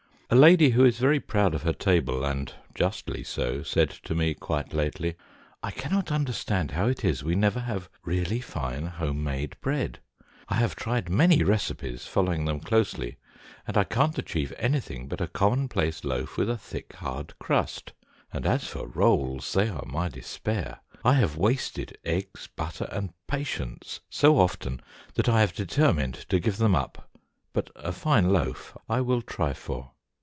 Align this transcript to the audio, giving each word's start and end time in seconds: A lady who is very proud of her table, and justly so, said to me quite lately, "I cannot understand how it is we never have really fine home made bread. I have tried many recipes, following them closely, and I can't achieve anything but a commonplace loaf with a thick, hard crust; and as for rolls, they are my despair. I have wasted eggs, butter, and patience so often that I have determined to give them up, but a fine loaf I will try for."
A 0.29 0.31
lady 0.41 0.69
who 0.69 0.85
is 0.85 0.97
very 0.97 1.19
proud 1.19 1.53
of 1.53 1.63
her 1.63 1.73
table, 1.73 2.23
and 2.23 2.53
justly 2.73 3.21
so, 3.21 3.63
said 3.63 3.89
to 3.89 4.15
me 4.15 4.33
quite 4.33 4.71
lately, 4.71 5.17
"I 5.61 5.71
cannot 5.71 6.09
understand 6.09 6.71
how 6.71 6.85
it 6.87 7.03
is 7.03 7.21
we 7.21 7.35
never 7.35 7.59
have 7.59 7.89
really 8.05 8.39
fine 8.39 8.85
home 8.85 9.25
made 9.25 9.59
bread. 9.59 9.99
I 10.47 10.55
have 10.55 10.73
tried 10.77 11.09
many 11.09 11.43
recipes, 11.43 12.07
following 12.07 12.45
them 12.45 12.61
closely, 12.61 13.17
and 13.67 13.77
I 13.77 13.83
can't 13.83 14.17
achieve 14.17 14.53
anything 14.57 15.09
but 15.09 15.19
a 15.19 15.27
commonplace 15.27 16.05
loaf 16.05 16.37
with 16.37 16.49
a 16.49 16.55
thick, 16.57 16.93
hard 16.93 17.37
crust; 17.37 17.91
and 18.31 18.45
as 18.45 18.65
for 18.65 18.87
rolls, 18.87 19.51
they 19.51 19.67
are 19.67 19.83
my 19.85 20.07
despair. 20.07 20.79
I 21.03 21.15
have 21.15 21.35
wasted 21.35 21.97
eggs, 22.05 22.47
butter, 22.55 22.87
and 22.89 23.09
patience 23.27 23.99
so 24.09 24.37
often 24.39 24.79
that 25.15 25.27
I 25.27 25.41
have 25.41 25.51
determined 25.53 26.13
to 26.29 26.39
give 26.39 26.55
them 26.55 26.73
up, 26.73 27.09
but 27.51 27.69
a 27.75 27.91
fine 27.91 28.29
loaf 28.31 28.77
I 28.87 29.01
will 29.01 29.21
try 29.21 29.51
for." 29.51 29.91